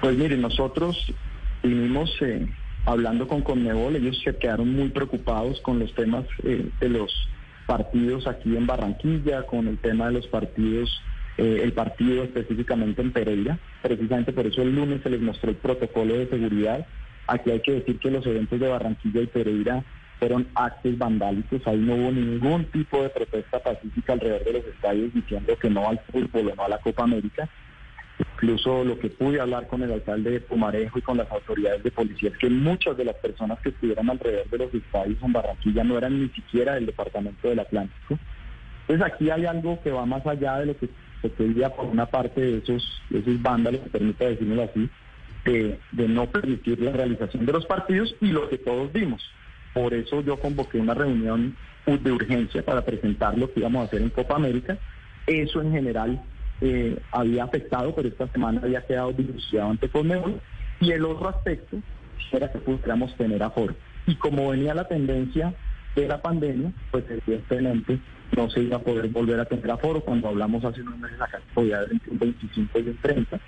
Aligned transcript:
Pues 0.00 0.16
miren, 0.16 0.40
nosotros 0.40 1.12
vinimos 1.62 2.10
eh, 2.22 2.46
hablando 2.86 3.28
con 3.28 3.42
Conmebol. 3.42 3.96
Ellos 3.96 4.18
se 4.24 4.34
quedaron 4.34 4.72
muy 4.72 4.88
preocupados 4.88 5.60
con 5.60 5.78
los 5.78 5.94
temas 5.94 6.24
eh, 6.42 6.70
de 6.80 6.88
los 6.88 7.12
partidos 7.66 8.26
aquí 8.26 8.56
en 8.56 8.66
Barranquilla, 8.66 9.42
con 9.42 9.68
el 9.68 9.78
tema 9.78 10.06
de 10.06 10.12
los 10.12 10.26
partidos, 10.28 10.90
eh, 11.36 11.60
el 11.62 11.74
partido 11.74 12.24
específicamente 12.24 13.02
en 13.02 13.12
Pereira. 13.12 13.58
Precisamente 13.82 14.32
por 14.32 14.46
eso 14.46 14.62
el 14.62 14.74
lunes 14.74 15.02
se 15.02 15.10
les 15.10 15.20
mostró 15.20 15.50
el 15.50 15.56
protocolo 15.56 16.14
de 16.14 16.28
seguridad. 16.28 16.86
Aquí 17.26 17.50
hay 17.50 17.60
que 17.60 17.72
decir 17.72 17.98
que 17.98 18.10
los 18.10 18.24
eventos 18.26 18.58
de 18.58 18.68
Barranquilla 18.68 19.20
y 19.20 19.26
Pereira 19.26 19.84
fueron 20.18 20.48
actos 20.54 20.96
vandálicos, 20.98 21.66
ahí 21.66 21.78
no 21.78 21.94
hubo 21.94 22.10
ningún 22.10 22.64
tipo 22.66 23.02
de 23.02 23.08
protesta 23.08 23.58
pacífica 23.58 24.12
alrededor 24.12 24.44
de 24.44 24.52
los 24.52 24.64
estadios 24.66 25.14
diciendo 25.14 25.56
que 25.58 25.70
no 25.70 25.88
al 25.88 25.98
fútbol 26.10 26.50
o 26.52 26.56
no 26.56 26.64
a 26.64 26.68
la 26.68 26.78
Copa 26.78 27.04
América. 27.04 27.48
Incluso 28.20 28.84
lo 28.84 28.98
que 28.98 29.10
pude 29.10 29.40
hablar 29.40 29.66
con 29.66 29.82
el 29.82 29.92
alcalde 29.92 30.30
de 30.30 30.40
Pumarejo 30.40 30.98
y 30.98 31.02
con 31.02 31.16
las 31.16 31.30
autoridades 31.30 31.82
de 31.82 31.90
policía 31.90 32.30
es 32.30 32.38
que 32.38 32.50
muchas 32.50 32.96
de 32.96 33.04
las 33.04 33.16
personas 33.16 33.58
que 33.60 33.70
estuvieron 33.70 34.10
alrededor 34.10 34.48
de 34.48 34.58
los 34.58 34.74
estadios 34.74 35.18
en 35.22 35.32
Barranquilla 35.32 35.84
no 35.84 35.98
eran 35.98 36.20
ni 36.20 36.28
siquiera 36.30 36.74
del 36.74 36.86
departamento 36.86 37.48
del 37.48 37.60
Atlántico. 37.60 38.18
Entonces 38.88 39.06
aquí 39.06 39.30
hay 39.30 39.46
algo 39.46 39.80
que 39.82 39.90
va 39.90 40.04
más 40.04 40.26
allá 40.26 40.58
de 40.58 40.66
lo 40.66 40.76
que 40.76 40.88
se 41.22 41.28
pedía 41.28 41.70
por 41.70 41.86
una 41.86 42.06
parte 42.06 42.40
de 42.40 42.58
esos, 42.58 43.02
esos 43.10 43.40
vándalos, 43.42 43.82
me 43.82 43.90
permite 43.90 44.30
decirlo 44.30 44.62
así, 44.62 44.88
de, 45.44 45.78
de 45.92 46.08
no 46.08 46.26
permitir 46.26 46.80
la 46.80 46.92
realización 46.92 47.46
de 47.46 47.52
los 47.52 47.66
partidos 47.66 48.14
y 48.20 48.28
lo 48.28 48.48
que 48.48 48.58
todos 48.58 48.92
vimos. 48.92 49.22
Por 49.72 49.94
eso 49.94 50.22
yo 50.22 50.38
convoqué 50.38 50.78
una 50.78 50.94
reunión 50.94 51.56
de 51.86 52.12
urgencia 52.12 52.62
para 52.64 52.84
presentar 52.84 53.36
lo 53.36 53.52
que 53.52 53.60
íbamos 53.60 53.82
a 53.82 53.84
hacer 53.84 54.02
en 54.02 54.10
Copa 54.10 54.36
América. 54.36 54.78
Eso 55.26 55.60
en 55.62 55.72
general 55.72 56.20
eh, 56.60 56.98
había 57.12 57.44
afectado, 57.44 57.94
pero 57.94 58.08
esta 58.08 58.28
semana 58.28 58.60
había 58.62 58.84
quedado 58.86 59.12
dilucidado 59.12 59.70
ante 59.70 59.88
Conmebol. 59.88 60.40
Y 60.80 60.92
el 60.92 61.04
otro 61.04 61.28
aspecto 61.28 61.78
era 62.32 62.50
que 62.50 62.58
pudiéramos 62.58 63.14
tener 63.16 63.42
aforo. 63.42 63.74
Y 64.06 64.14
como 64.16 64.50
venía 64.50 64.74
la 64.74 64.88
tendencia 64.88 65.54
de 65.94 66.08
la 66.08 66.22
pandemia, 66.22 66.72
pues 66.90 67.04
evidentemente 67.08 67.98
no 68.36 68.48
se 68.50 68.62
iba 68.62 68.76
a 68.76 68.80
poder 68.80 69.08
volver 69.08 69.40
a 69.40 69.44
tener 69.44 69.70
aforo. 69.70 70.00
Cuando 70.00 70.28
hablamos 70.28 70.64
hace 70.64 70.82
unos 70.82 70.98
meses 70.98 71.20
acá 71.20 71.40
podía 71.54 71.78
haber 71.78 71.92
entre 71.92 72.10
un 72.10 72.18
25 72.18 72.78
y 72.78 72.82
un 72.82 72.96
30. 72.98 73.40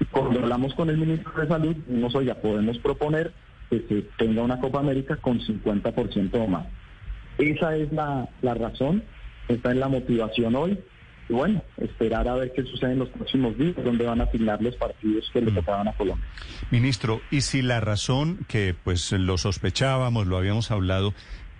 Y 0.00 0.04
cuando 0.06 0.40
hablamos 0.40 0.74
con 0.74 0.90
el 0.90 0.96
ministro 0.96 1.32
de 1.40 1.48
Salud, 1.48 1.76
dijimos, 1.76 2.14
oye, 2.14 2.34
podemos 2.34 2.78
proponer 2.78 3.32
que 3.70 3.84
se 3.88 4.02
tenga 4.18 4.42
una 4.42 4.60
Copa 4.60 4.80
América 4.80 5.16
con 5.16 5.40
50% 5.40 6.30
o 6.34 6.46
más. 6.46 6.66
Esa 7.38 7.76
es 7.76 7.92
la, 7.92 8.28
la 8.42 8.54
razón, 8.54 9.02
esta 9.48 9.70
es 9.70 9.76
la 9.76 9.88
motivación 9.88 10.54
hoy. 10.56 10.78
Y 11.28 11.32
bueno, 11.32 11.62
esperar 11.78 12.28
a 12.28 12.34
ver 12.34 12.52
qué 12.52 12.62
sucede 12.64 12.92
en 12.92 12.98
los 12.98 13.08
próximos 13.08 13.56
días, 13.56 13.74
donde 13.82 14.04
van 14.04 14.20
a 14.20 14.24
asignar 14.24 14.60
los 14.60 14.76
partidos 14.76 15.30
que 15.32 15.40
le 15.40 15.52
tocaban 15.52 15.88
a 15.88 15.92
Colombia. 15.92 16.26
Ministro, 16.70 17.20
y 17.30 17.40
si 17.40 17.62
la 17.62 17.80
razón 17.80 18.44
que 18.46 18.74
pues 18.84 19.10
lo 19.12 19.38
sospechábamos, 19.38 20.26
lo 20.26 20.36
habíamos 20.36 20.70
hablado, 20.70 21.14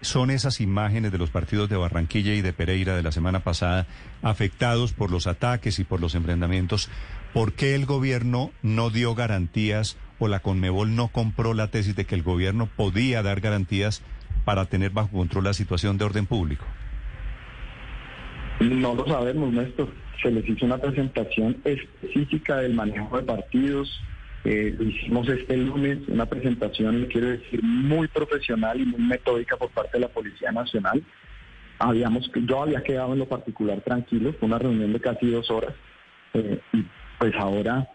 son 0.04 0.30
esas 0.30 0.60
imágenes 0.60 1.12
de 1.12 1.18
los 1.18 1.30
partidos 1.30 1.68
de 1.68 1.76
Barranquilla 1.76 2.34
y 2.34 2.42
de 2.42 2.52
Pereira 2.52 2.94
de 2.94 3.02
la 3.02 3.12
semana 3.12 3.40
pasada 3.40 3.86
afectados 4.22 4.92
por 4.92 5.10
los 5.10 5.26
ataques 5.26 5.78
y 5.78 5.84
por 5.84 6.00
los 6.00 6.14
enfrentamientos, 6.14 6.90
¿por 7.32 7.54
qué 7.54 7.74
el 7.74 7.86
gobierno 7.86 8.52
no 8.62 8.90
dio 8.90 9.14
garantías 9.14 9.96
o 10.18 10.28
la 10.28 10.40
Conmebol 10.40 10.94
no 10.94 11.08
compró 11.08 11.54
la 11.54 11.68
tesis 11.68 11.96
de 11.96 12.04
que 12.04 12.14
el 12.14 12.22
gobierno 12.22 12.66
podía 12.66 13.22
dar 13.22 13.40
garantías 13.40 14.02
para 14.44 14.66
tener 14.66 14.90
bajo 14.90 15.08
control 15.08 15.44
la 15.44 15.54
situación 15.54 15.98
de 15.98 16.04
orden 16.04 16.26
público? 16.26 16.64
No 18.70 18.94
lo 18.94 19.06
sabemos, 19.06 19.52
Néstor. 19.52 19.88
Se 20.22 20.30
les 20.30 20.48
hizo 20.48 20.64
una 20.64 20.78
presentación 20.78 21.56
específica 21.64 22.56
del 22.58 22.74
manejo 22.74 23.16
de 23.16 23.24
partidos. 23.24 24.00
Eh, 24.44 24.76
hicimos 24.80 25.28
este 25.28 25.56
lunes, 25.56 25.98
una 26.08 26.26
presentación, 26.26 27.06
quiero 27.10 27.28
decir, 27.28 27.62
muy 27.62 28.08
profesional 28.08 28.80
y 28.80 28.84
muy 28.84 29.00
metódica 29.00 29.56
por 29.56 29.70
parte 29.70 29.92
de 29.94 30.00
la 30.00 30.08
Policía 30.08 30.52
Nacional. 30.52 31.02
Habíamos, 31.78 32.30
yo 32.46 32.62
había 32.62 32.82
quedado 32.82 33.12
en 33.12 33.18
lo 33.20 33.28
particular 33.28 33.80
tranquilo, 33.80 34.34
fue 34.38 34.46
una 34.46 34.58
reunión 34.58 34.92
de 34.92 35.00
casi 35.00 35.30
dos 35.30 35.50
horas. 35.50 35.74
Eh, 36.34 36.60
y 36.72 36.84
pues 37.18 37.34
ahora 37.36 37.88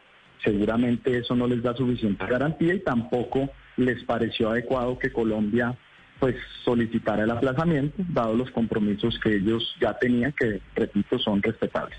seguramente 0.43 1.17
eso 1.17 1.35
no 1.35 1.47
les 1.47 1.61
da 1.61 1.75
suficiente 1.75 2.25
garantía 2.25 2.73
y 2.73 2.79
tampoco 2.79 3.49
les 3.77 4.03
pareció 4.03 4.49
adecuado 4.49 4.97
que 4.97 5.11
Colombia 5.11 5.77
pues 6.19 6.35
solicitara 6.65 7.23
el 7.23 7.31
aplazamiento, 7.31 8.03
dado 8.09 8.35
los 8.35 8.51
compromisos 8.51 9.17
que 9.23 9.35
ellos 9.35 9.75
ya 9.79 9.97
tenían, 9.97 10.33
que, 10.33 10.61
repito, 10.75 11.17
son 11.19 11.41
respetables. 11.41 11.97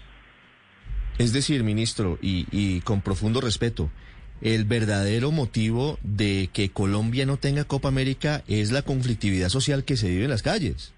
Es 1.18 1.32
decir, 1.32 1.64
ministro, 1.64 2.18
y, 2.20 2.46
y 2.50 2.80
con 2.80 3.00
profundo 3.00 3.40
respeto, 3.40 3.90
el 4.40 4.64
verdadero 4.64 5.30
motivo 5.30 5.98
de 6.02 6.48
que 6.52 6.70
Colombia 6.70 7.26
no 7.26 7.36
tenga 7.36 7.64
Copa 7.64 7.88
América 7.88 8.42
es 8.48 8.72
la 8.72 8.82
conflictividad 8.82 9.48
social 9.48 9.84
que 9.84 9.96
se 9.96 10.08
vive 10.08 10.24
en 10.24 10.30
las 10.30 10.42
calles. 10.42 10.94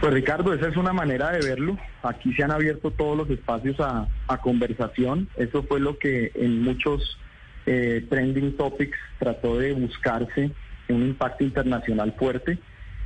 Pues 0.00 0.14
Ricardo, 0.14 0.54
esa 0.54 0.68
es 0.68 0.76
una 0.78 0.94
manera 0.94 1.30
de 1.30 1.46
verlo. 1.46 1.76
Aquí 2.02 2.32
se 2.32 2.42
han 2.42 2.50
abierto 2.50 2.90
todos 2.90 3.18
los 3.18 3.28
espacios 3.28 3.76
a, 3.80 4.08
conversación. 4.42 5.28
Eso 5.36 5.62
fue 5.64 5.78
lo 5.78 5.98
que 5.98 6.32
en 6.34 6.62
muchos 6.62 7.18
eh, 7.66 8.06
trending 8.08 8.56
topics 8.56 8.96
trató 9.18 9.58
de 9.58 9.74
buscarse 9.74 10.52
un 10.92 11.02
impacto 11.02 11.44
internacional 11.44 12.12
fuerte. 12.18 12.58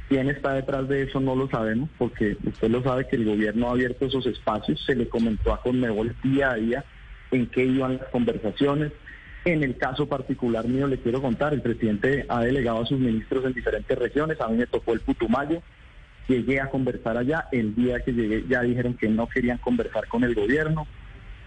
¿Quién 0.08 0.28
está 0.28 0.52
detrás 0.54 0.88
de 0.88 1.02
eso? 1.02 1.20
No 1.20 1.34
lo 1.34 1.48
sabemos, 1.48 1.88
porque 1.98 2.36
usted 2.44 2.68
lo 2.68 2.82
sabe 2.82 3.08
que 3.08 3.16
el 3.16 3.24
gobierno 3.24 3.68
ha 3.68 3.72
abierto 3.72 4.06
esos 4.06 4.26
espacios. 4.26 4.82
Se 4.84 4.94
le 4.94 5.08
comentó 5.08 5.52
a 5.52 5.60
Conmebol 5.60 6.14
día 6.22 6.50
a 6.50 6.54
día 6.56 6.84
en 7.30 7.46
qué 7.46 7.64
iban 7.64 7.98
las 7.98 8.08
conversaciones. 8.08 8.92
En 9.44 9.62
el 9.62 9.76
caso 9.76 10.06
particular 10.06 10.66
mío 10.66 10.86
le 10.86 10.98
quiero 10.98 11.20
contar, 11.20 11.52
el 11.52 11.62
presidente 11.62 12.24
ha 12.28 12.40
delegado 12.40 12.82
a 12.82 12.86
sus 12.86 12.98
ministros 12.98 13.44
en 13.44 13.52
diferentes 13.52 13.98
regiones. 13.98 14.40
A 14.40 14.48
mí 14.48 14.56
me 14.56 14.66
tocó 14.66 14.92
el 14.92 15.00
Putumayo 15.00 15.62
llegué 16.28 16.60
a 16.60 16.70
conversar 16.70 17.16
allá, 17.16 17.48
el 17.52 17.74
día 17.74 18.00
que 18.00 18.12
llegué 18.12 18.44
ya 18.48 18.62
dijeron 18.62 18.94
que 18.94 19.08
no 19.08 19.28
querían 19.28 19.58
conversar 19.58 20.08
con 20.08 20.24
el 20.24 20.34
gobierno, 20.34 20.86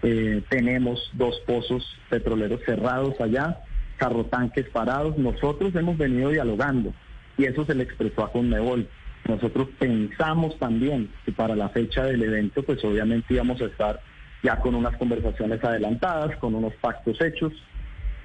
eh, 0.02 0.42
tenemos 0.48 1.10
dos 1.14 1.40
pozos 1.46 1.84
petroleros 2.08 2.60
cerrados 2.64 3.20
allá, 3.20 3.58
carrotanques 3.98 4.68
parados, 4.70 5.18
nosotros 5.18 5.74
hemos 5.74 5.98
venido 5.98 6.30
dialogando 6.30 6.94
y 7.36 7.44
eso 7.44 7.64
se 7.64 7.74
le 7.74 7.82
expresó 7.84 8.24
a 8.24 8.32
Conmebol. 8.32 8.88
Nosotros 9.26 9.68
pensamos 9.78 10.58
también 10.58 11.10
que 11.24 11.32
para 11.32 11.54
la 11.54 11.68
fecha 11.68 12.04
del 12.04 12.22
evento 12.22 12.62
pues 12.62 12.82
obviamente 12.84 13.34
íbamos 13.34 13.60
a 13.60 13.66
estar 13.66 14.00
ya 14.42 14.56
con 14.60 14.74
unas 14.74 14.96
conversaciones 14.96 15.62
adelantadas, 15.62 16.36
con 16.36 16.54
unos 16.54 16.72
pactos 16.76 17.20
hechos, 17.20 17.52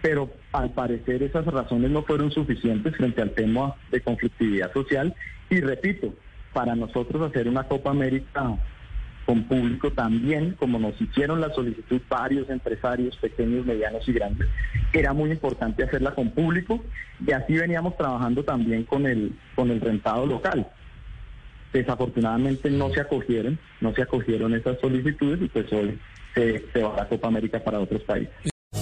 pero 0.01 0.31
al 0.51 0.71
parecer 0.71 1.23
esas 1.23 1.45
razones 1.45 1.91
no 1.91 2.03
fueron 2.03 2.31
suficientes 2.31 2.95
frente 2.95 3.21
al 3.21 3.31
tema 3.31 3.75
de 3.91 4.01
conflictividad 4.01 4.71
social 4.71 5.13
y 5.49 5.59
repito, 5.59 6.13
para 6.53 6.75
nosotros 6.75 7.21
hacer 7.29 7.47
una 7.47 7.63
Copa 7.63 7.89
América 7.89 8.57
con 9.25 9.43
público 9.43 9.91
también, 9.91 10.55
como 10.59 10.79
nos 10.79 10.99
hicieron 10.99 11.39
la 11.39 11.53
solicitud 11.53 12.01
varios 12.09 12.49
empresarios 12.49 13.15
pequeños, 13.17 13.65
medianos 13.65 14.07
y 14.07 14.13
grandes, 14.13 14.47
era 14.91 15.13
muy 15.13 15.31
importante 15.31 15.83
hacerla 15.83 16.13
con 16.13 16.31
público 16.31 16.83
y 17.25 17.31
así 17.31 17.53
veníamos 17.53 17.95
trabajando 17.97 18.43
también 18.43 18.83
con 18.83 19.05
el, 19.05 19.33
con 19.55 19.71
el 19.71 19.79
rentado 19.79 20.25
local. 20.25 20.67
Desafortunadamente 21.71 22.69
no 22.69 22.89
se 22.91 23.01
acogieron, 23.01 23.57
no 23.81 23.93
se 23.93 24.03
acogieron 24.03 24.53
esas 24.53 24.79
solicitudes 24.79 25.41
y 25.41 25.47
pues 25.47 25.71
hoy 25.73 25.99
se, 26.35 26.65
se 26.71 26.83
va 26.83 26.95
la 26.95 27.07
Copa 27.07 27.27
América 27.27 27.63
para 27.63 27.79
otros 27.79 28.03
países. 28.03 28.33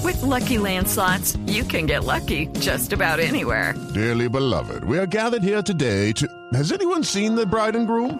With 0.04 0.22
lucky 0.24 0.58
landslots, 0.58 1.38
you 1.48 1.64
can 1.64 1.86
get 1.86 2.04
lucky 2.04 2.48
just 2.60 2.92
about 2.92 3.20
anywhere. 3.20 3.76
Dearly 3.94 4.28
beloved, 4.28 4.84
we 4.84 4.98
are 4.98 5.06
gathered 5.06 5.44
here 5.44 5.62
today 5.62 6.12
to. 6.14 6.28
Has 6.54 6.72
anyone 6.72 7.04
seen 7.04 7.36
the 7.36 7.46
bride 7.46 7.76
and 7.76 7.86
groom? 7.88 8.20